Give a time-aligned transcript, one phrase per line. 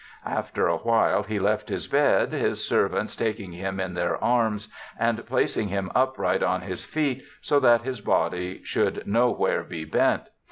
[0.25, 4.67] After a while he left his bed, his servants taking him in their arms
[4.99, 10.23] and placing him upright on his feet, so that his body should nowhere be bent.